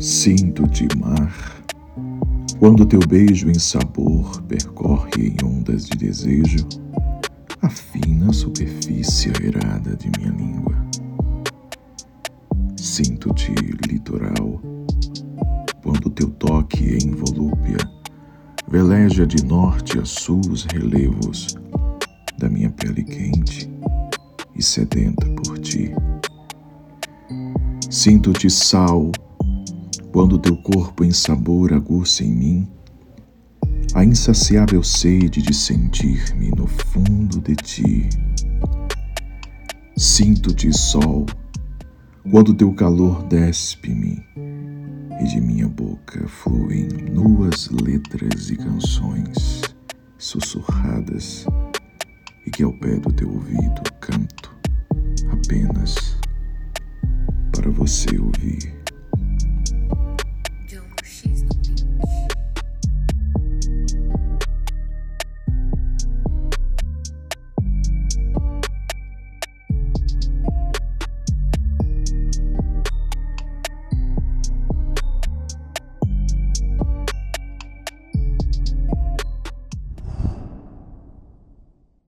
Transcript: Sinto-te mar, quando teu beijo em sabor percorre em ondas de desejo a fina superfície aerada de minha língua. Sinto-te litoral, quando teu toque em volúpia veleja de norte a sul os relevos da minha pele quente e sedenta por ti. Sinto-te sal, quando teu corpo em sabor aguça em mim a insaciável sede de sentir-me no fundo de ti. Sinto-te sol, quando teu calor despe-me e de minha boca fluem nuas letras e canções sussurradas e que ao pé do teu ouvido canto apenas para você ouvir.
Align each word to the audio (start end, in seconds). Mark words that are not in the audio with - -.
Sinto-te 0.00 0.88
mar, 0.96 1.30
quando 2.58 2.86
teu 2.86 3.00
beijo 3.00 3.50
em 3.50 3.58
sabor 3.58 4.40
percorre 4.44 5.10
em 5.28 5.36
ondas 5.44 5.84
de 5.84 5.98
desejo 5.98 6.66
a 7.60 7.68
fina 7.68 8.32
superfície 8.32 9.30
aerada 9.38 9.94
de 9.96 10.10
minha 10.18 10.32
língua. 10.32 10.74
Sinto-te 12.78 13.52
litoral, 13.90 14.62
quando 15.82 16.08
teu 16.08 16.30
toque 16.30 16.96
em 17.04 17.10
volúpia 17.10 17.76
veleja 18.68 19.26
de 19.26 19.44
norte 19.44 19.98
a 19.98 20.04
sul 20.06 20.40
os 20.50 20.64
relevos 20.64 21.58
da 22.38 22.48
minha 22.48 22.70
pele 22.70 23.04
quente 23.04 23.70
e 24.56 24.62
sedenta 24.62 25.26
por 25.44 25.58
ti. 25.58 25.92
Sinto-te 27.90 28.48
sal, 28.48 29.12
quando 30.12 30.38
teu 30.38 30.56
corpo 30.56 31.04
em 31.04 31.12
sabor 31.12 31.72
aguça 31.72 32.24
em 32.24 32.30
mim 32.30 32.68
a 33.94 34.04
insaciável 34.04 34.82
sede 34.82 35.42
de 35.42 35.52
sentir-me 35.52 36.50
no 36.50 36.66
fundo 36.66 37.40
de 37.40 37.56
ti. 37.56 38.08
Sinto-te 39.96 40.72
sol, 40.72 41.26
quando 42.30 42.54
teu 42.54 42.72
calor 42.72 43.24
despe-me 43.24 44.24
e 45.20 45.24
de 45.24 45.40
minha 45.40 45.68
boca 45.68 46.26
fluem 46.28 46.88
nuas 47.12 47.68
letras 47.68 48.50
e 48.50 48.56
canções 48.56 49.62
sussurradas 50.18 51.44
e 52.46 52.50
que 52.50 52.62
ao 52.62 52.72
pé 52.72 52.96
do 52.96 53.12
teu 53.12 53.28
ouvido 53.28 53.82
canto 54.00 54.56
apenas 55.32 56.16
para 57.52 57.70
você 57.70 58.16
ouvir. 58.18 58.79